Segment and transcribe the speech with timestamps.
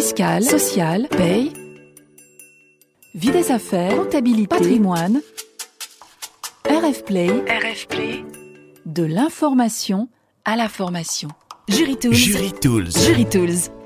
[0.00, 1.52] fiscale, sociale, paye,
[3.16, 5.20] vie des affaires, comptabilité, patrimoine,
[6.70, 8.24] RF Play, RF Play,
[8.86, 10.08] de l'information
[10.44, 11.30] à la formation.
[11.66, 12.14] Jury Tools.
[12.14, 12.90] Jury Tools.
[12.92, 13.77] Jury Tools.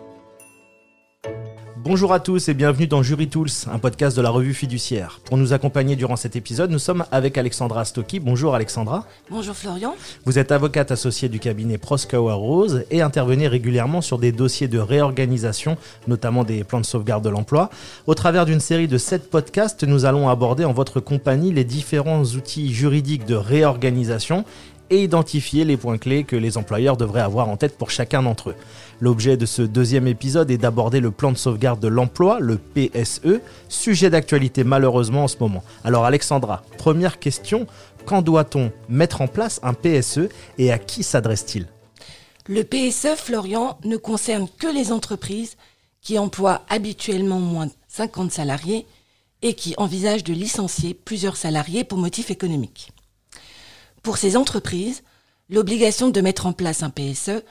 [1.85, 5.19] Bonjour à tous et bienvenue dans Jury Tools, un podcast de la revue fiduciaire.
[5.25, 8.21] Pour nous accompagner durant cet épisode, nous sommes avec Alexandra Stocky.
[8.21, 9.05] Bonjour Alexandra.
[9.29, 9.97] Bonjour Florian.
[10.25, 14.79] Vous êtes avocate associée du cabinet Proskauer Rose et intervenez régulièrement sur des dossiers de
[14.79, 15.77] réorganisation,
[16.07, 17.69] notamment des plans de sauvegarde de l'emploi.
[18.07, 22.23] Au travers d'une série de sept podcasts, nous allons aborder en votre compagnie les différents
[22.23, 24.45] outils juridiques de réorganisation
[24.93, 28.51] et identifier les points clés que les employeurs devraient avoir en tête pour chacun d'entre
[28.51, 28.55] eux.
[29.03, 33.41] L'objet de ce deuxième épisode est d'aborder le plan de sauvegarde de l'emploi, le PSE,
[33.69, 35.65] sujet d'actualité malheureusement en ce moment.
[35.83, 37.67] Alors Alexandra, première question,
[38.07, 41.67] quand doit-on mettre en place un PSE et à qui s'adresse-t-il?
[42.47, 45.57] Le PSE, Florian, ne concerne que les entreprises
[46.01, 48.87] qui emploient habituellement moins de 50 salariés
[49.43, 52.93] et qui envisagent de licencier plusieurs salariés pour motif économique.
[54.05, 55.03] Pour ces entreprises,
[55.51, 57.43] l'obligation de mettre en place un PSE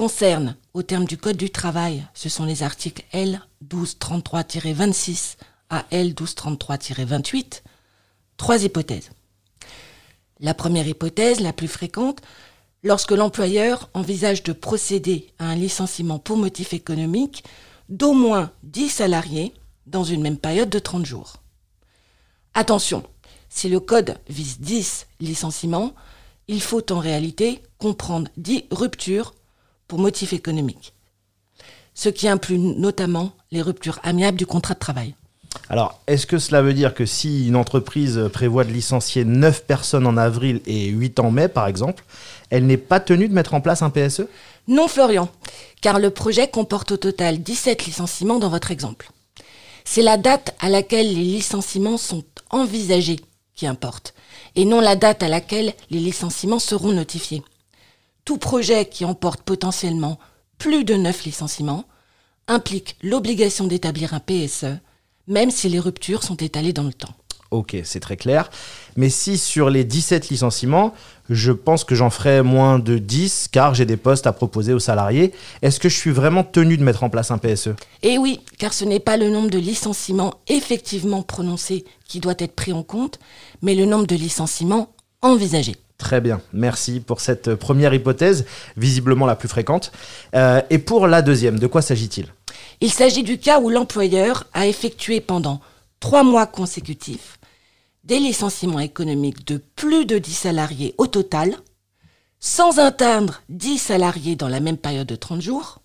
[0.00, 5.36] concerne, au terme du Code du travail, ce sont les articles L 1233-26
[5.68, 7.60] à L 1233-28,
[8.38, 9.10] trois hypothèses.
[10.38, 12.22] La première hypothèse, la plus fréquente,
[12.82, 17.44] lorsque l'employeur envisage de procéder à un licenciement pour motif économique
[17.90, 19.52] d'au moins 10 salariés
[19.84, 21.42] dans une même période de 30 jours.
[22.54, 23.04] Attention,
[23.50, 25.92] si le code vise 10 licenciements,
[26.48, 29.34] il faut en réalité comprendre 10 ruptures
[29.90, 30.94] pour motif économique.
[31.94, 35.16] Ce qui inclut notamment les ruptures amiables du contrat de travail.
[35.68, 40.06] Alors, est-ce que cela veut dire que si une entreprise prévoit de licencier 9 personnes
[40.06, 42.04] en avril et 8 en mai, par exemple,
[42.50, 44.28] elle n'est pas tenue de mettre en place un PSE
[44.68, 45.28] Non, Florian,
[45.80, 49.10] car le projet comporte au total 17 licenciements dans votre exemple.
[49.84, 53.18] C'est la date à laquelle les licenciements sont envisagés
[53.56, 54.14] qui importe,
[54.54, 57.42] et non la date à laquelle les licenciements seront notifiés.
[58.30, 60.16] Tout projet qui emporte potentiellement
[60.56, 61.84] plus de 9 licenciements
[62.46, 64.78] implique l'obligation d'établir un PSE,
[65.26, 67.12] même si les ruptures sont étalées dans le temps.
[67.50, 68.48] Ok, c'est très clair.
[68.94, 70.94] Mais si sur les 17 licenciements,
[71.28, 74.78] je pense que j'en ferai moins de 10 car j'ai des postes à proposer aux
[74.78, 77.70] salariés, est-ce que je suis vraiment tenu de mettre en place un PSE
[78.04, 82.54] Eh oui, car ce n'est pas le nombre de licenciements effectivement prononcés qui doit être
[82.54, 83.18] pris en compte,
[83.60, 85.74] mais le nombre de licenciements envisagés.
[86.00, 88.46] Très bien, merci pour cette première hypothèse,
[88.78, 89.92] visiblement la plus fréquente.
[90.34, 92.32] Euh, et pour la deuxième, de quoi s'agit-il?
[92.80, 95.60] Il s'agit du cas où l'employeur a effectué pendant
[96.00, 97.38] trois mois consécutifs
[98.02, 101.54] des licenciements économiques de plus de 10 salariés au total,
[102.38, 105.80] sans atteindre 10 salariés dans la même période de 30 jours,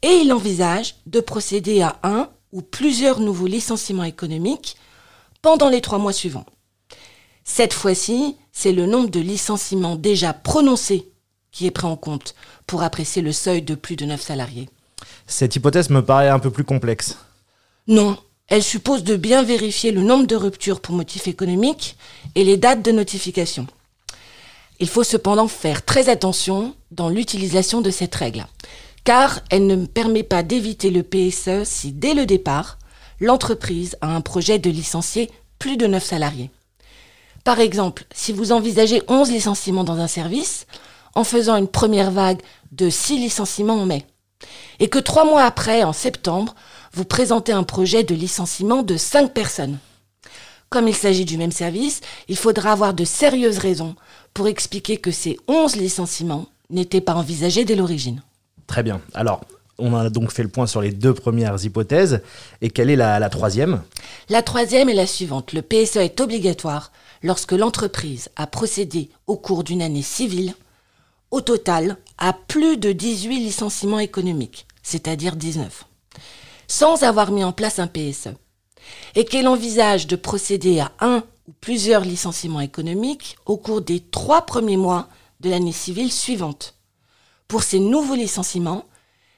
[0.00, 4.78] et il envisage de procéder à un ou plusieurs nouveaux licenciements économiques
[5.42, 6.46] pendant les trois mois suivants.
[7.50, 11.08] Cette fois-ci, c'est le nombre de licenciements déjà prononcés
[11.50, 12.36] qui est pris en compte
[12.66, 14.68] pour apprécier le seuil de plus de 9 salariés.
[15.26, 17.16] Cette hypothèse me paraît un peu plus complexe.
[17.88, 18.16] Non,
[18.48, 21.96] elle suppose de bien vérifier le nombre de ruptures pour motif économique
[22.36, 23.66] et les dates de notification.
[24.78, 28.46] Il faut cependant faire très attention dans l'utilisation de cette règle,
[29.04, 32.78] car elle ne permet pas d'éviter le PSE si dès le départ,
[33.20, 36.50] l'entreprise a un projet de licencier plus de 9 salariés.
[37.48, 40.66] Par exemple, si vous envisagez 11 licenciements dans un service,
[41.14, 42.42] en faisant une première vague
[42.72, 44.04] de 6 licenciements en mai,
[44.80, 46.54] et que trois mois après, en septembre,
[46.92, 49.78] vous présentez un projet de licenciement de 5 personnes.
[50.68, 53.96] Comme il s'agit du même service, il faudra avoir de sérieuses raisons
[54.34, 58.20] pour expliquer que ces 11 licenciements n'étaient pas envisagés dès l'origine.
[58.66, 59.00] Très bien.
[59.14, 59.40] Alors,
[59.78, 62.22] on a donc fait le point sur les deux premières hypothèses.
[62.60, 63.82] Et quelle est la, troisième?
[64.28, 65.52] La troisième est la suivante.
[65.52, 70.54] Le PSE est obligatoire lorsque l'entreprise a procédé au cours d'une année civile,
[71.30, 75.84] au total, à plus de 18 licenciements économiques, c'est-à-dire 19,
[76.66, 78.30] sans avoir mis en place un PSE,
[79.14, 84.42] et qu'elle envisage de procéder à un ou plusieurs licenciements économiques au cours des trois
[84.42, 85.08] premiers mois
[85.40, 86.74] de l'année civile suivante.
[87.46, 88.84] Pour ces nouveaux licenciements,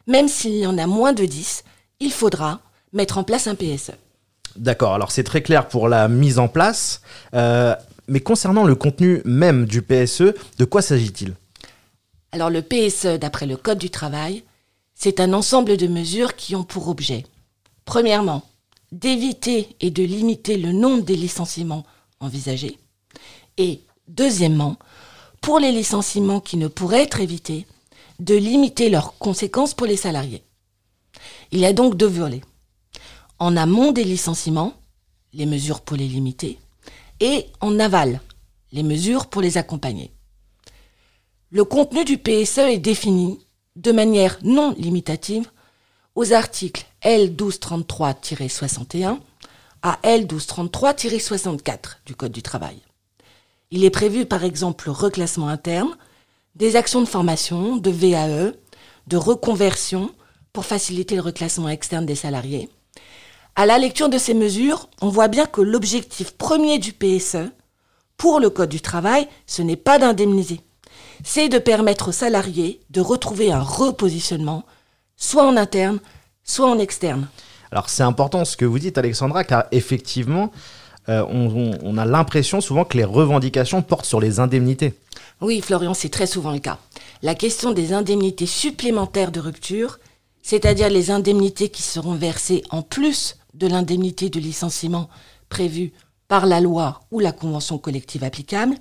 [0.06, 1.64] même s'il y en a moins de 10,
[2.00, 2.60] il faudra
[2.92, 3.92] mettre en place un PSE.
[4.56, 7.02] D'accord, alors c'est très clair pour la mise en place.
[7.34, 7.74] Euh,
[8.08, 11.34] mais concernant le contenu même du PSE, de quoi s'agit-il?
[12.32, 14.42] Alors le PSE, d'après le Code du travail,
[14.94, 17.24] c'est un ensemble de mesures qui ont pour objet,
[17.84, 18.42] premièrement,
[18.92, 21.86] d'éviter et de limiter le nombre des licenciements
[22.18, 22.78] envisagés,
[23.56, 24.76] et deuxièmement,
[25.40, 27.66] pour les licenciements qui ne pourraient être évités,
[28.20, 30.44] de limiter leurs conséquences pour les salariés.
[31.50, 32.42] Il y a donc deux volets.
[33.38, 34.74] En amont des licenciements,
[35.32, 36.58] les mesures pour les limiter,
[37.20, 38.20] et en aval,
[38.72, 40.10] les mesures pour les accompagner.
[41.50, 43.38] Le contenu du PSE est défini
[43.76, 45.48] de manière non limitative
[46.14, 49.18] aux articles L1233-61
[49.82, 52.76] à L1233-64 du Code du travail.
[53.70, 55.96] Il est prévu par exemple le reclassement interne,
[56.60, 58.52] des actions de formation, de VAE,
[59.06, 60.10] de reconversion
[60.52, 62.68] pour faciliter le reclassement externe des salariés.
[63.56, 67.48] À la lecture de ces mesures, on voit bien que l'objectif premier du PSE
[68.18, 70.60] pour le Code du travail, ce n'est pas d'indemniser,
[71.24, 74.64] c'est de permettre aux salariés de retrouver un repositionnement,
[75.16, 75.98] soit en interne,
[76.44, 77.26] soit en externe.
[77.72, 80.52] Alors c'est important ce que vous dites Alexandra, car effectivement,
[81.08, 84.92] euh, on, on a l'impression souvent que les revendications portent sur les indemnités.
[85.40, 86.78] Oui, Florian, c'est très souvent le cas.
[87.22, 89.98] La question des indemnités supplémentaires de rupture,
[90.42, 95.08] c'est-à-dire les indemnités qui seront versées en plus de l'indemnité de licenciement
[95.48, 95.92] prévue
[96.28, 98.76] par la loi ou la convention collective applicable,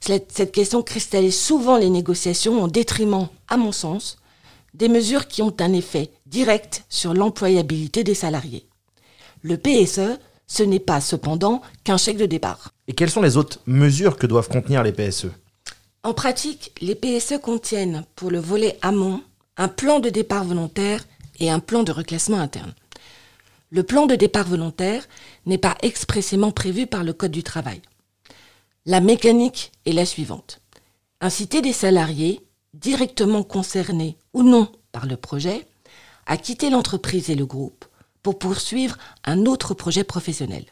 [0.00, 4.18] cette question cristallise souvent les négociations en détriment, à mon sens,
[4.74, 8.66] des mesures qui ont un effet direct sur l'employabilité des salariés.
[9.42, 12.72] Le PSE, ce n'est pas cependant qu'un chèque de départ.
[12.86, 15.28] Et quelles sont les autres mesures que doivent contenir les PSE
[16.02, 19.22] En pratique, les PSE contiennent, pour le volet amont,
[19.58, 21.04] un plan de départ volontaire
[21.38, 22.74] et un plan de reclassement interne.
[23.68, 25.06] Le plan de départ volontaire
[25.44, 27.82] n'est pas expressément prévu par le Code du travail.
[28.86, 30.62] La mécanique est la suivante.
[31.20, 32.40] Inciter des salariés,
[32.72, 35.68] directement concernés ou non par le projet,
[36.24, 37.84] à quitter l'entreprise et le groupe
[38.22, 40.64] pour poursuivre un autre projet professionnel.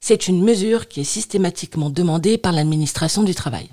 [0.00, 3.70] C'est une mesure qui est systématiquement demandée par l'administration du travail.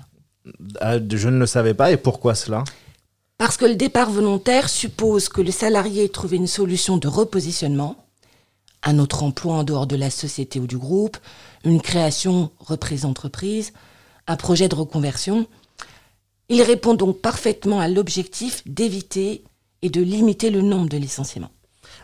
[0.80, 2.64] Ah, je ne le savais pas et pourquoi cela?
[3.38, 7.96] Parce que le départ volontaire suppose que le salarié ait trouvé une solution de repositionnement,
[8.82, 11.16] un autre emploi en dehors de la société ou du groupe,
[11.64, 13.72] une création reprise d'entreprise,
[14.26, 15.46] un projet de reconversion.
[16.48, 19.44] Il répond donc parfaitement à l'objectif d'éviter
[19.82, 21.50] et de limiter le nombre de licenciements.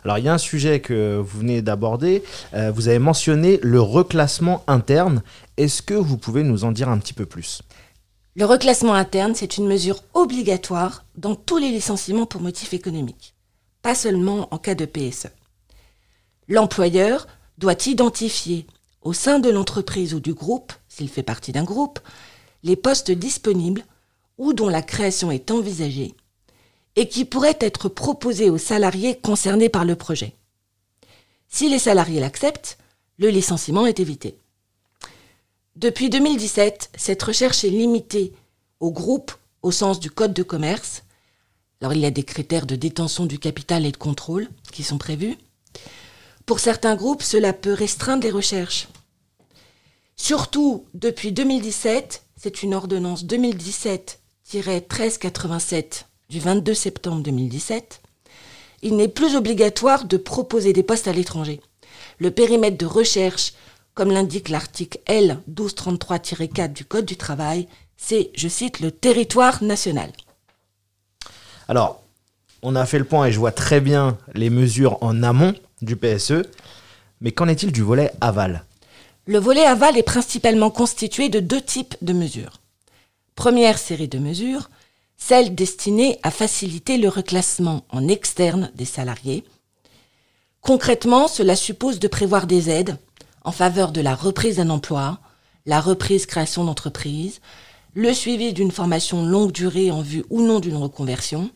[0.04, 2.22] Alors il y a un sujet que vous venez d'aborder,
[2.54, 5.22] euh, vous avez mentionné le reclassement interne.
[5.56, 7.62] Est-ce que vous pouvez nous en dire un petit peu plus?
[8.36, 13.34] Le reclassement interne, c'est une mesure obligatoire dans tous les licenciements pour motif économique,
[13.80, 15.28] pas seulement en cas de PSE.
[16.46, 18.66] L'employeur doit identifier
[19.00, 21.98] au sein de l'entreprise ou du groupe, s'il fait partie d'un groupe,
[22.62, 23.86] les postes disponibles
[24.36, 26.14] ou dont la création est envisagée
[26.94, 30.36] et qui pourraient être proposés aux salariés concernés par le projet.
[31.48, 32.76] Si les salariés l'acceptent,
[33.16, 34.38] le licenciement est évité.
[35.76, 38.32] Depuis 2017, cette recherche est limitée
[38.80, 41.02] aux groupes au sens du Code de commerce.
[41.82, 44.96] Alors il y a des critères de détention du capital et de contrôle qui sont
[44.96, 45.36] prévus.
[46.46, 48.88] Pour certains groupes, cela peut restreindre les recherches.
[50.16, 58.00] Surtout, depuis 2017, c'est une ordonnance 2017-1387 du 22 septembre 2017,
[58.82, 61.60] il n'est plus obligatoire de proposer des postes à l'étranger.
[62.18, 63.52] Le périmètre de recherche,
[63.96, 67.66] comme l'indique l'article L 1233-4 du Code du travail,
[67.96, 70.12] c'est, je cite, le territoire national.
[71.66, 72.02] Alors,
[72.62, 75.96] on a fait le point et je vois très bien les mesures en amont du
[75.96, 76.42] PSE,
[77.22, 78.64] mais qu'en est-il du volet aval?
[79.24, 82.60] Le volet aval est principalement constitué de deux types de mesures.
[83.34, 84.68] Première série de mesures,
[85.16, 89.42] celle destinée à faciliter le reclassement en externe des salariés.
[90.60, 92.98] Concrètement, cela suppose de prévoir des aides
[93.46, 95.20] en faveur de la reprise d'un emploi,
[95.66, 97.40] la reprise création d'entreprise,
[97.94, 101.48] le suivi d'une formation longue durée en vue ou non d'une reconversion.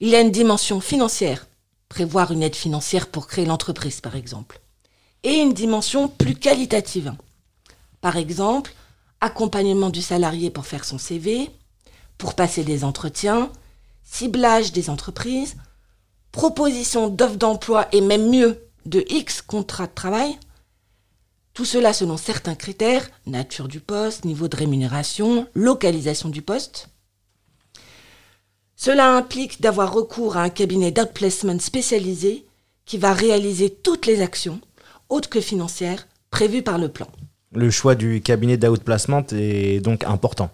[0.00, 1.46] Il y a une dimension financière,
[1.90, 4.60] prévoir une aide financière pour créer l'entreprise par exemple
[5.22, 7.12] et une dimension plus qualitative.
[8.00, 8.72] Par exemple,
[9.20, 11.50] accompagnement du salarié pour faire son CV,
[12.16, 13.52] pour passer des entretiens,
[14.02, 15.56] ciblage des entreprises,
[16.32, 20.38] proposition d'offres d'emploi et même mieux de X contrats de travail.
[21.54, 26.88] Tout cela selon certains critères, nature du poste, niveau de rémunération, localisation du poste.
[28.76, 32.46] Cela implique d'avoir recours à un cabinet d'outplacement spécialisé
[32.86, 34.60] qui va réaliser toutes les actions
[35.10, 37.08] autre que financière prévue par le plan.
[37.52, 40.50] Le choix du cabinet d'outplacement est donc important.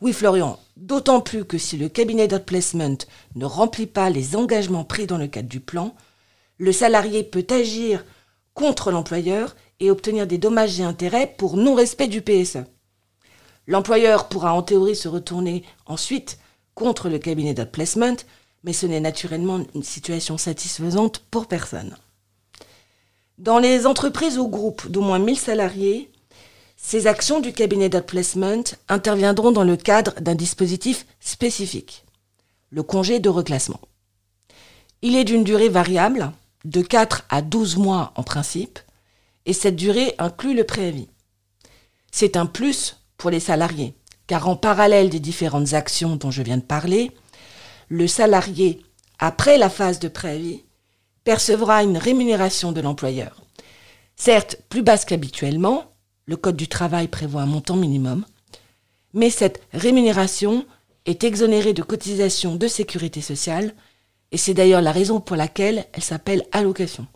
[0.00, 2.96] Oui, Florian, d'autant plus que si le cabinet d'outplacement
[3.34, 5.94] ne remplit pas les engagements pris dans le cadre du plan,
[6.56, 8.02] le salarié peut agir
[8.54, 12.58] contre l'employeur et obtenir des dommages et intérêts pour non-respect du PSE.
[13.66, 16.38] L'employeur pourra en théorie se retourner ensuite
[16.74, 18.16] contre le cabinet d'outplacement,
[18.64, 21.96] mais ce n'est naturellement une situation satisfaisante pour personne.
[23.38, 26.10] Dans les entreprises ou groupes d'au moins 1000 salariés,
[26.76, 32.04] ces actions du cabinet d'outplacement interviendront dans le cadre d'un dispositif spécifique,
[32.70, 33.80] le congé de reclassement.
[35.02, 36.32] Il est d'une durée variable,
[36.64, 38.78] de 4 à 12 mois en principe,
[39.46, 41.08] et cette durée inclut le préavis.
[42.12, 43.94] C'est un plus pour les salariés,
[44.26, 47.12] car en parallèle des différentes actions dont je viens de parler,
[47.88, 48.80] le salarié,
[49.18, 50.62] après la phase de préavis,
[51.24, 53.42] percevra une rémunération de l'employeur.
[54.16, 55.84] Certes, plus basse qu'habituellement,
[56.26, 58.24] le Code du travail prévoit un montant minimum,
[59.14, 60.64] mais cette rémunération
[61.06, 63.74] est exonérée de cotisations de sécurité sociale,
[64.32, 67.06] et c'est d'ailleurs la raison pour laquelle elle s'appelle allocation.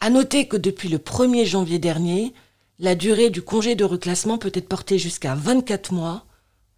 [0.00, 2.32] À noter que depuis le 1er janvier dernier,
[2.78, 6.24] la durée du congé de reclassement peut être portée jusqu'à 24 mois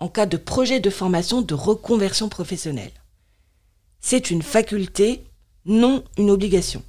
[0.01, 2.93] en cas de projet de formation de reconversion professionnelle.
[4.01, 5.23] C'est une faculté,
[5.65, 6.83] non une obligation.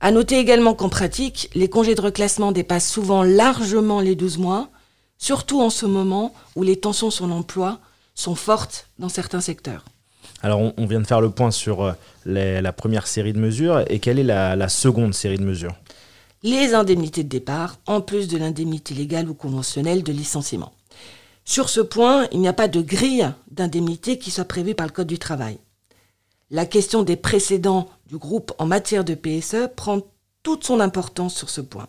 [0.00, 4.68] À noter également qu'en pratique, les congés de reclassement dépassent souvent largement les 12 mois,
[5.18, 7.78] surtout en ce moment où les tensions sur l'emploi
[8.16, 9.84] sont fortes dans certains secteurs.
[10.44, 11.92] Alors, on, vient de faire le point sur euh,
[12.26, 13.82] la première série de mesures.
[13.88, 15.74] Et quelle est la seconde série de mesures?
[16.42, 20.74] Les indemnités de départ, en plus de l'indemnité légale ou conventionnelle de licenciement.
[21.46, 24.92] Sur ce point, il n'y a pas de grille d'indemnité qui soit prévue par le
[24.92, 25.58] Code du travail.
[26.50, 30.02] La question des précédents du groupe en matière de PSE prend
[30.42, 31.88] toute son importance sur ce point.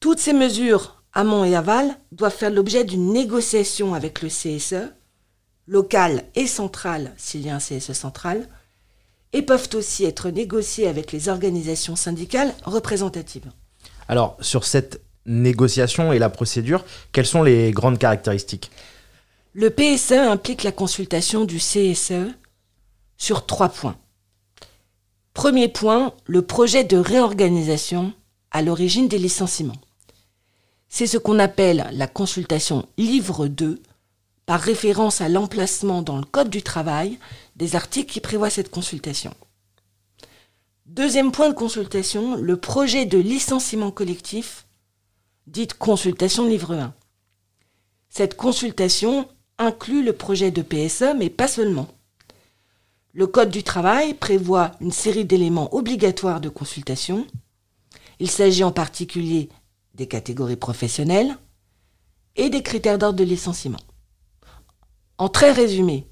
[0.00, 4.94] Toutes ces mesures, amont et aval, doivent faire l'objet d'une négociation avec le CSE,
[5.70, 8.48] local et central s'il y a un CSE central,
[9.32, 13.48] et peuvent aussi être négociées avec les organisations syndicales représentatives.
[14.08, 18.72] Alors, sur cette négociation et la procédure, quelles sont les grandes caractéristiques?
[19.52, 22.34] Le PSE implique la consultation du CSE
[23.16, 23.96] sur trois points.
[25.34, 28.12] Premier point, le projet de réorganisation
[28.50, 29.80] à l'origine des licenciements.
[30.88, 33.80] C'est ce qu'on appelle la consultation livre 2,
[34.50, 37.20] par référence à l'emplacement dans le Code du travail
[37.54, 39.32] des articles qui prévoient cette consultation.
[40.86, 44.66] Deuxième point de consultation, le projet de licenciement collectif
[45.46, 46.92] dite consultation livre 1.
[48.08, 51.86] Cette consultation inclut le projet de PSE, mais pas seulement.
[53.12, 57.24] Le Code du travail prévoit une série d'éléments obligatoires de consultation.
[58.18, 59.48] Il s'agit en particulier
[59.94, 61.36] des catégories professionnelles
[62.34, 63.78] et des critères d'ordre de licenciement.
[65.20, 66.06] En très résumé,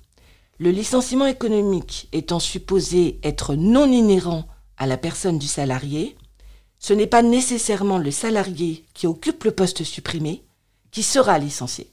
[0.59, 4.47] le licenciement économique étant supposé être non inhérent
[4.77, 6.15] à la personne du salarié,
[6.79, 10.45] ce n'est pas nécessairement le salarié qui occupe le poste supprimé
[10.91, 11.91] qui sera licencié.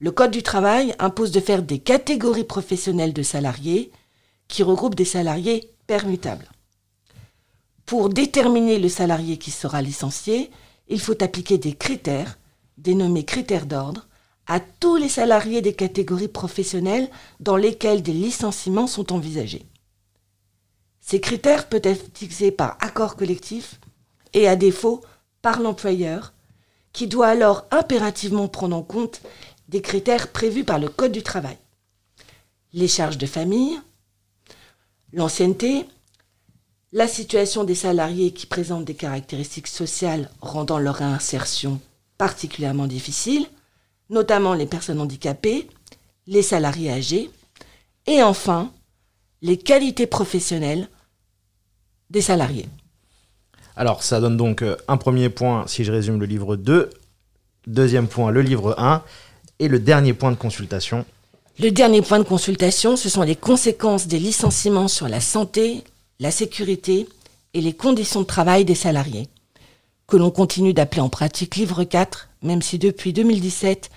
[0.00, 3.92] Le Code du travail impose de faire des catégories professionnelles de salariés
[4.48, 6.50] qui regroupent des salariés permutables.
[7.84, 10.50] Pour déterminer le salarié qui sera licencié,
[10.88, 12.40] il faut appliquer des critères,
[12.76, 14.05] dénommés critères d'ordre,
[14.46, 17.10] à tous les salariés des catégories professionnelles
[17.40, 19.66] dans lesquelles des licenciements sont envisagés.
[21.00, 23.80] Ces critères peuvent être fixés par accord collectif
[24.32, 25.02] et à défaut
[25.42, 26.32] par l'employeur,
[26.92, 29.20] qui doit alors impérativement prendre en compte
[29.68, 31.58] des critères prévus par le Code du travail.
[32.72, 33.78] Les charges de famille,
[35.12, 35.86] l'ancienneté,
[36.92, 41.80] la situation des salariés qui présentent des caractéristiques sociales rendant leur insertion
[42.18, 43.46] particulièrement difficile,
[44.10, 45.68] notamment les personnes handicapées,
[46.26, 47.30] les salariés âgés,
[48.06, 48.72] et enfin
[49.42, 50.88] les qualités professionnelles
[52.10, 52.68] des salariés.
[53.76, 56.90] Alors, ça donne donc euh, un premier point, si je résume le livre 2,
[57.66, 59.02] deuxième point, le livre 1,
[59.58, 61.04] et le dernier point de consultation.
[61.58, 65.84] Le dernier point de consultation, ce sont les conséquences des licenciements sur la santé,
[66.20, 67.08] la sécurité
[67.54, 69.28] et les conditions de travail des salariés,
[70.06, 73.90] que l'on continue d'appeler en pratique livre 4, même si depuis 2017,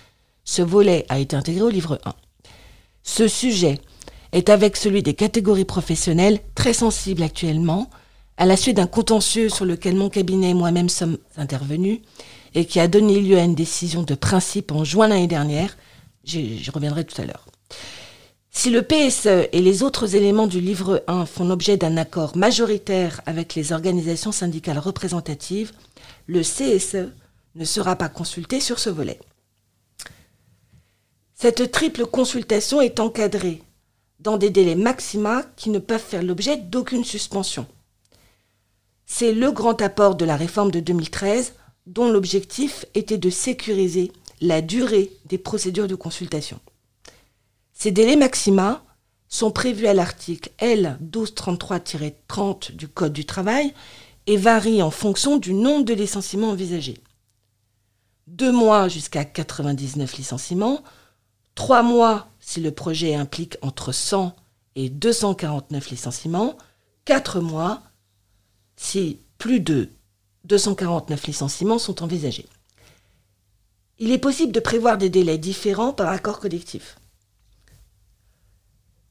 [0.44, 2.13] ce volet a été intégré au livre 1.
[3.03, 3.79] Ce sujet
[4.32, 7.89] est avec celui des catégories professionnelles très sensible actuellement,
[8.38, 12.00] à la suite d'un contentieux sur lequel mon cabinet et moi-même sommes intervenus
[12.56, 15.77] et qui a donné lieu à une décision de principe en juin l'année dernière.
[16.24, 17.46] J'y reviendrai tout à l'heure.
[18.51, 23.22] Si le PSE et les autres éléments du livre 1 font l'objet d'un accord majoritaire
[23.25, 25.72] avec les organisations syndicales représentatives,
[26.27, 27.12] le CSE
[27.56, 29.20] ne sera pas consulté sur ce volet.
[31.36, 33.62] Cette triple consultation est encadrée
[34.20, 37.65] dans des délais maxima qui ne peuvent faire l'objet d'aucune suspension.
[39.06, 41.53] C'est le grand apport de la réforme de 2013
[41.88, 46.60] dont l'objectif était de sécuriser la durée des procédures de consultation.
[47.74, 48.84] Ces délais maxima
[49.29, 53.74] sont prévus à l'article L 1233-30 du Code du travail
[54.27, 56.98] et varient en fonction du nombre de licenciements envisagés.
[58.30, 60.84] Deux mois jusqu'à 99 licenciements,
[61.56, 64.36] trois mois si le projet implique entre 100
[64.76, 66.56] et 249 licenciements,
[67.06, 67.82] quatre mois
[68.76, 69.90] si plus de
[70.44, 72.46] 249 licenciements sont envisagés.
[73.98, 77.00] Il est possible de prévoir des délais différents par accord collectif.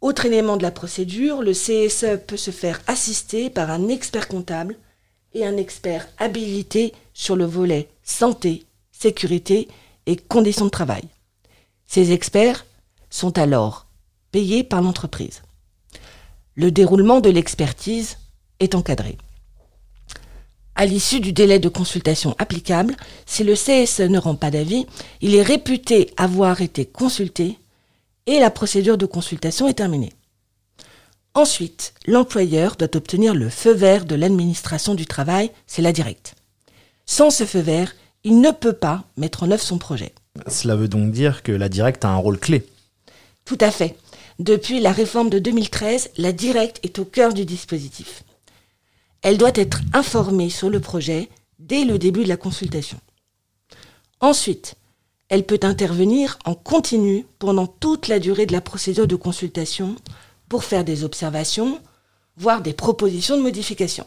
[0.00, 4.78] Autre élément de la procédure, le CSE peut se faire assister par un expert comptable
[5.34, 8.67] et un expert habilité sur le volet santé,
[8.98, 9.68] sécurité
[10.06, 11.04] et conditions de travail.
[11.86, 12.66] Ces experts
[13.10, 13.86] sont alors
[14.32, 15.42] payés par l'entreprise.
[16.54, 18.18] Le déroulement de l'expertise
[18.60, 19.16] est encadré.
[20.74, 24.86] À l'issue du délai de consultation applicable, si le CSE ne rend pas d'avis,
[25.20, 27.58] il est réputé avoir été consulté
[28.26, 30.12] et la procédure de consultation est terminée.
[31.34, 36.34] Ensuite, l'employeur doit obtenir le feu vert de l'administration du travail, c'est la directe.
[37.06, 37.94] Sans ce feu vert,
[38.24, 40.12] il ne peut pas mettre en œuvre son projet.
[40.46, 42.66] Cela veut donc dire que la directe a un rôle clé.
[43.44, 43.96] Tout à fait.
[44.38, 48.22] Depuis la réforme de 2013, la directe est au cœur du dispositif.
[49.22, 52.98] Elle doit être informée sur le projet dès le début de la consultation.
[54.20, 54.76] Ensuite,
[55.28, 59.96] elle peut intervenir en continu pendant toute la durée de la procédure de consultation
[60.48, 61.80] pour faire des observations,
[62.36, 64.06] voire des propositions de modification.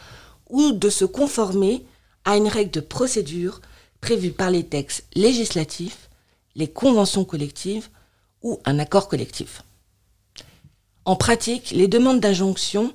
[0.49, 1.85] ou de se conformer
[2.25, 3.61] à une règle de procédure
[4.01, 6.09] prévue par les textes législatifs,
[6.55, 7.89] les conventions collectives
[8.43, 9.63] ou un accord collectif.
[11.05, 12.93] En pratique, les demandes d'injonction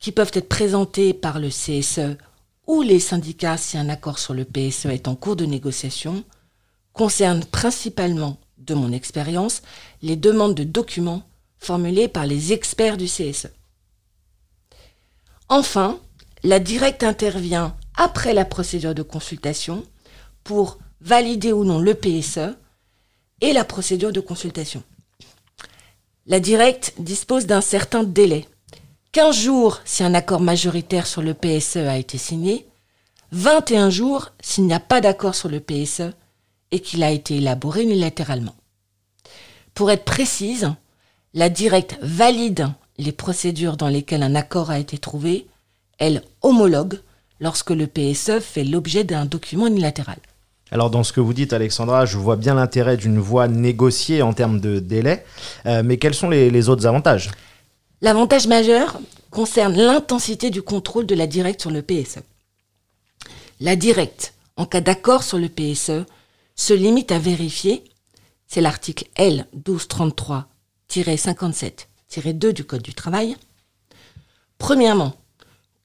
[0.00, 2.16] qui peuvent être présentées par le CSE
[2.66, 6.24] ou les syndicats si un accord sur le PSE est en cours de négociation
[6.92, 9.62] concernent principalement, de mon expérience,
[10.02, 11.22] les demandes de documents
[11.58, 13.48] formulées par les experts du CSE.
[15.48, 15.98] Enfin,
[16.42, 19.84] la directe intervient après la procédure de consultation
[20.44, 22.56] pour valider ou non le PSE
[23.40, 24.82] et la procédure de consultation.
[26.26, 28.46] La directe dispose d'un certain délai.
[29.12, 32.68] 15 jours si un accord majoritaire sur le PSE a été signé,
[33.32, 36.12] 21 jours s'il n'y a pas d'accord sur le PSE
[36.70, 38.54] et qu'il a été élaboré unilatéralement.
[39.74, 40.72] Pour être précise,
[41.34, 42.68] la directe valide
[42.98, 45.48] les procédures dans lesquelles un accord a été trouvé,
[45.98, 47.00] elle homologue
[47.40, 50.18] lorsque le PSE fait l'objet d'un document unilatéral.
[50.70, 54.32] Alors dans ce que vous dites Alexandra, je vois bien l'intérêt d'une voie négociée en
[54.34, 55.24] termes de délai,
[55.66, 57.30] euh, mais quels sont les, autres avantages?
[58.02, 58.98] L'avantage majeur
[59.30, 62.20] concerne l'intensité du contrôle de la directe sur le PSE.
[63.60, 66.06] La directe, en cas d'accord sur le PSE,
[66.56, 67.84] se limite à vérifier,
[68.46, 69.46] c'est l'article L
[70.88, 73.36] 1233-57-2 du Code du travail,
[74.58, 75.14] premièrement,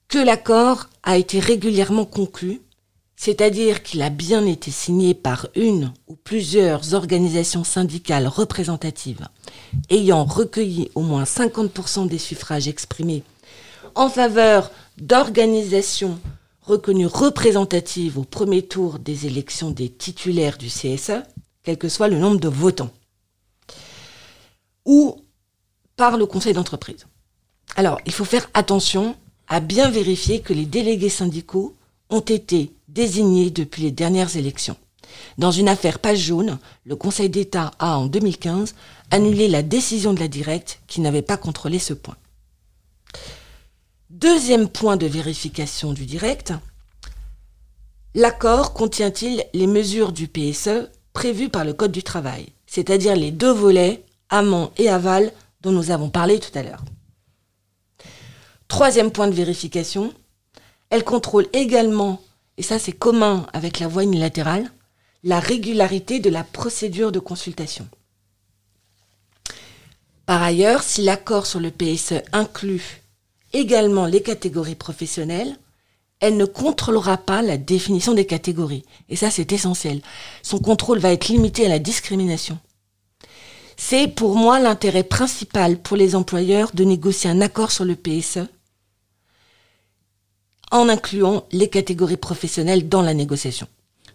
[0.07, 2.61] que l'accord a été régulièrement conclu
[3.15, 9.27] c'est-à-dire qu'il a bien été signé par une ou plusieurs organisations syndicales représentatives
[9.89, 13.23] ayant recueilli au moins 50% des suffrages exprimés
[13.95, 16.19] en faveur d'organisations
[16.61, 21.23] reconnues représentatives au premier tour des élections des titulaires du CSE,
[21.63, 22.91] quel que soit le nombre de votants,
[24.85, 25.15] ou
[25.95, 27.07] par le conseil d'entreprise.
[27.75, 29.15] Alors, il faut faire attention
[29.47, 31.75] à bien vérifier que les délégués syndicaux
[32.09, 34.77] ont été désignés depuis les dernières élections.
[35.37, 38.75] Dans une affaire page jaune, le Conseil d'État a, en 2015,
[39.11, 42.17] annulé la décision de la directe qui n'avait pas contrôlé ce point.
[44.09, 46.53] Deuxième point de vérification du direct,
[48.13, 53.51] l'accord contient-il les mesures du PSE prévues par le Code du travail, c'est-à-dire les deux
[53.51, 56.83] volets, amont et aval, dont nous avons parlé tout à l'heure.
[58.67, 60.13] Troisième point de vérification,
[60.89, 62.21] elle contrôle également
[62.57, 64.71] et ça c'est commun avec la voie unilatérale,
[65.23, 67.87] la régularité de la procédure de consultation.
[70.25, 73.01] Par ailleurs, si l'accord sur le PSE inclut
[73.53, 75.57] également les catégories professionnelles,
[76.19, 78.83] elle ne contrôlera pas la définition des catégories.
[79.09, 80.01] Et ça, c'est essentiel.
[80.41, 82.57] Son contrôle va être limité à la discrimination.
[83.77, 88.47] C'est pour moi l'intérêt principal pour les employeurs de négocier un accord sur le PSE
[90.71, 93.67] en incluant les catégories professionnelles dans la négociation.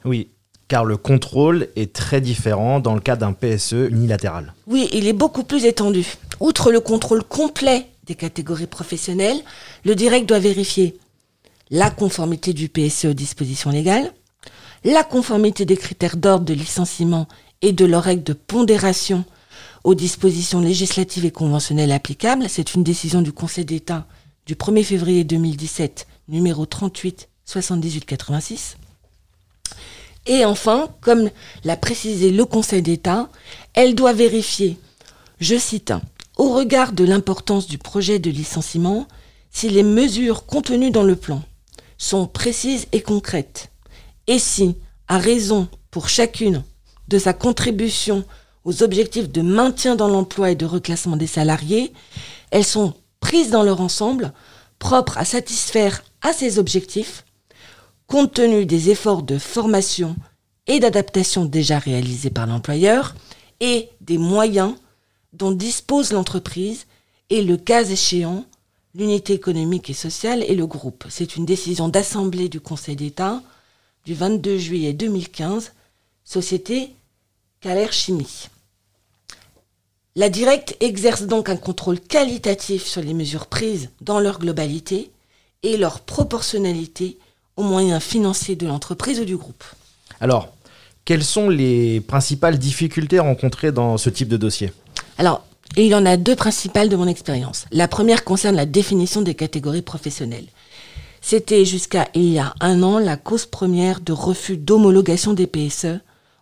[0.05, 0.31] Oui.
[0.70, 4.54] Car le contrôle est très différent dans le cas d'un PSE unilatéral.
[4.68, 6.06] Oui, il est beaucoup plus étendu.
[6.38, 9.40] Outre le contrôle complet des catégories professionnelles,
[9.85, 10.96] le direct doit vérifier
[11.70, 14.12] la conformité du PSE aux dispositions légales,
[14.85, 17.26] la conformité des critères d'ordre de licenciement
[17.62, 19.24] et de leurs règles de pondération
[19.83, 22.48] aux dispositions législatives et conventionnelles applicables.
[22.48, 24.06] C'est une décision du Conseil d'État
[24.46, 28.76] du 1er février 2017, numéro 38 78 86.
[30.26, 31.30] Et enfin, comme
[31.64, 33.28] l'a précisé le Conseil d'État,
[33.74, 34.78] elle doit vérifier,
[35.40, 35.92] je cite,
[36.37, 39.06] au regard de l'importance du projet de licenciement,
[39.50, 41.42] si les mesures contenues dans le plan
[41.98, 43.70] sont précises et concrètes,
[44.26, 44.76] et si,
[45.09, 46.62] à raison pour chacune
[47.09, 48.24] de sa contribution
[48.64, 51.92] aux objectifs de maintien dans l'emploi et de reclassement des salariés,
[52.50, 54.33] elles sont prises dans leur ensemble,
[54.78, 57.24] propres à satisfaire à ces objectifs,
[58.11, 60.16] compte tenu des efforts de formation
[60.66, 63.14] et d'adaptation déjà réalisés par l'employeur
[63.61, 64.75] et des moyens
[65.33, 66.87] dont dispose l'entreprise
[67.31, 68.44] et le cas échéant
[68.96, 71.05] l'unité économique et sociale et le groupe.
[71.09, 73.40] C'est une décision d'assemblée du Conseil d'État
[74.05, 75.73] du 22 juillet 2015,
[76.25, 76.90] Société
[77.61, 78.49] Calaire Chimie.
[80.16, 85.12] La directe exerce donc un contrôle qualitatif sur les mesures prises dans leur globalité
[85.62, 87.16] et leur proportionnalité
[87.61, 89.64] aux moyens financiers de l'entreprise ou du groupe.
[90.20, 90.49] Alors,
[91.05, 94.73] quelles sont les principales difficultés rencontrées dans ce type de dossier?
[95.18, 95.44] Alors,
[95.77, 97.66] il y en a deux principales de mon expérience.
[97.70, 100.49] La première concerne la définition des catégories professionnelles.
[101.20, 106.01] C'était jusqu'à il y a un an la cause première de refus d'homologation des PSE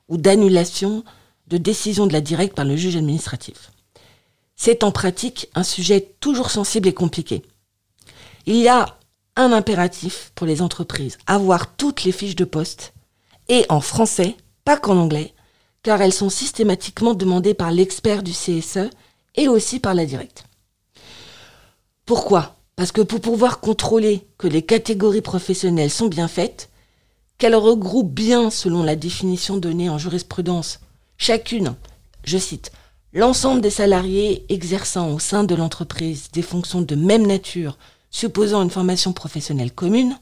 [0.09, 1.03] ou d'annulation
[1.49, 3.73] de décision de la directe par le juge administratif.
[4.55, 7.43] C'est en pratique un sujet toujours sensible et compliqué.
[8.47, 8.98] Il y a
[9.39, 12.93] un impératif pour les entreprises, avoir toutes les fiches de poste,
[13.49, 15.33] et en français, pas qu'en anglais,
[15.83, 18.91] car elles sont systématiquement demandées par l'expert du CSE
[19.37, 20.45] et aussi par la directe.
[22.05, 22.57] Pourquoi?
[22.75, 26.69] Parce que pour pouvoir contrôler que les catégories professionnelles sont bien faites,
[27.39, 30.81] qu'elles regroupent bien, selon la définition donnée en jurisprudence,
[31.17, 31.77] chacune,
[32.25, 32.73] je cite,
[33.13, 37.79] l'ensemble des salariés exerçant au sein de l'entreprise des fonctions de même nature,
[38.11, 40.19] supposant une formation professionnelle commune,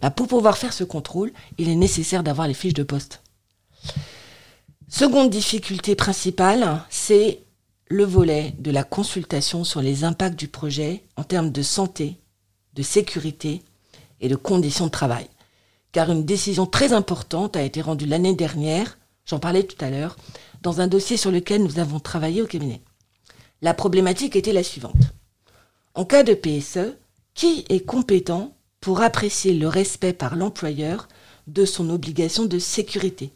[0.00, 3.22] bah, pour pouvoir faire ce contrôle, il est nécessaire d'avoir les fiches de poste.
[4.88, 7.40] Seconde difficulté principale, c'est
[7.88, 12.18] le volet de la consultation sur les impacts du projet en termes de santé,
[12.74, 13.62] de sécurité
[14.20, 15.26] et de conditions de travail.
[15.92, 20.16] Car une décision très importante a été rendue l'année dernière J'en parlais tout à l'heure,
[20.62, 22.80] dans un dossier sur lequel nous avons travaillé au cabinet.
[23.60, 25.15] La problématique était la suivante.
[25.96, 26.94] En cas de PSE,
[27.32, 31.08] qui est compétent pour apprécier le respect par l'employeur
[31.46, 33.30] de son obligation de sécurité?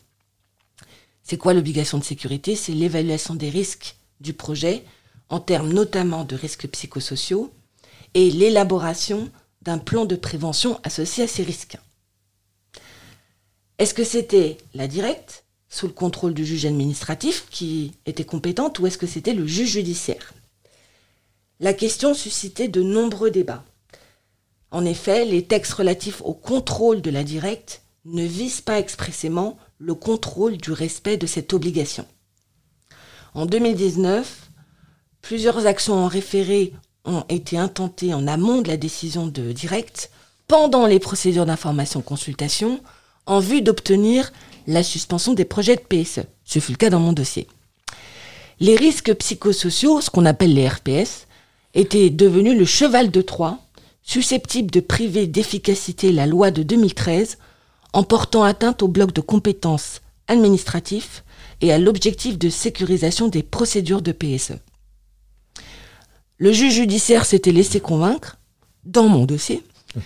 [1.22, 2.54] C'est quoi l'obligation de sécurité?
[2.56, 4.84] C'est l'évaluation des risques du projet,
[5.30, 7.50] en termes notamment de risques psychosociaux,
[8.12, 9.30] et l'élaboration
[9.62, 11.78] d'un plan de prévention associé à ces risques.
[13.78, 18.86] Est-ce que c'était la directe sous le contrôle du juge administratif qui était compétente ou
[18.86, 20.34] est-ce que c'était le juge judiciaire?
[21.62, 23.64] La question suscitait de nombreux débats.
[24.70, 29.94] En effet, les textes relatifs au contrôle de la directe ne visent pas expressément le
[29.94, 32.06] contrôle du respect de cette obligation.
[33.34, 34.48] En 2019,
[35.20, 36.72] plusieurs actions en référé
[37.04, 40.10] ont été intentées en amont de la décision de directe
[40.48, 42.80] pendant les procédures d'information-consultation
[43.26, 44.32] en vue d'obtenir
[44.66, 46.22] la suspension des projets de PSE.
[46.42, 47.46] Ce fut le cas dans mon dossier.
[48.60, 51.26] Les risques psychosociaux, ce qu'on appelle les RPS,
[51.74, 53.58] étaient devenus le cheval de Troie,
[54.02, 57.38] susceptible de priver d'efficacité la loi de 2013
[57.92, 61.24] en portant atteinte au bloc de compétences administratifs
[61.60, 64.54] et à l'objectif de sécurisation des procédures de PSE.
[66.38, 68.38] Le juge judiciaire s'était laissé convaincre,
[68.84, 69.62] dans mon dossier.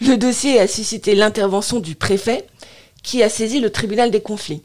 [0.00, 2.46] Le dossier a suscité l'intervention du préfet
[3.02, 4.62] qui a saisi le tribunal des conflits.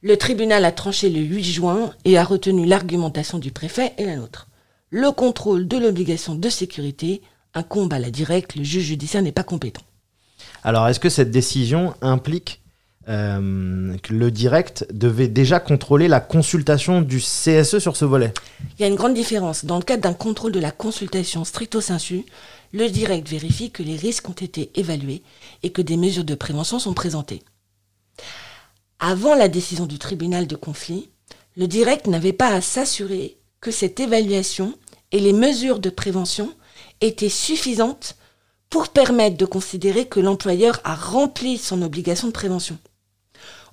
[0.00, 4.16] Le tribunal a tranché le 8 juin et a retenu l'argumentation du préfet et la
[4.16, 4.48] nôtre.
[4.94, 7.22] Le contrôle de l'obligation de sécurité
[7.54, 9.80] incombe à la directe, le juge judiciaire n'est pas compétent.
[10.62, 12.60] Alors, est-ce que cette décision implique
[13.08, 18.34] euh, que le direct devait déjà contrôler la consultation du CSE sur ce volet?
[18.78, 19.64] Il y a une grande différence.
[19.64, 22.26] Dans le cadre d'un contrôle de la consultation stricto sensu,
[22.74, 25.22] le direct vérifie que les risques ont été évalués
[25.62, 27.42] et que des mesures de prévention sont présentées.
[29.00, 31.08] Avant la décision du tribunal de conflit,
[31.56, 34.74] le direct n'avait pas à s'assurer que cette évaluation
[35.12, 36.52] et les mesures de prévention
[37.00, 38.16] étaient suffisantes
[38.70, 42.78] pour permettre de considérer que l'employeur a rempli son obligation de prévention.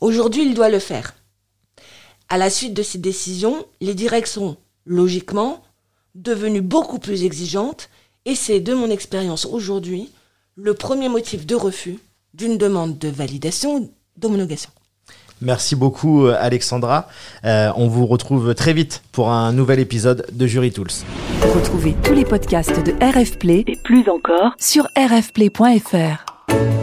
[0.02, 1.15] Aujourd'hui, il doit le faire.
[2.28, 5.63] À la suite de ces décisions, les directs sont, logiquement,
[6.15, 7.89] devenues beaucoup plus exigeantes
[8.25, 10.12] et c'est, de mon expérience aujourd'hui,
[10.56, 11.97] le premier motif de refus
[12.34, 14.71] d'une demande de validation d'homologation.
[15.41, 17.08] Merci beaucoup euh, Alexandra.
[17.45, 20.88] Euh, on vous retrouve très vite pour un nouvel épisode de Jury Tools.
[21.54, 26.79] Retrouvez tous les podcasts de RF Play et plus encore sur rfplay.fr.